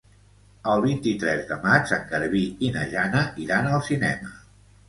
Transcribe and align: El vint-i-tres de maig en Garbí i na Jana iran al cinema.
El 0.71 0.79
vint-i-tres 0.85 1.43
de 1.51 1.59
maig 1.67 1.93
en 1.99 2.09
Garbí 2.13 2.43
i 2.69 2.73
na 2.79 2.89
Jana 2.97 3.25
iran 3.47 3.73
al 3.75 3.85
cinema. 3.93 4.35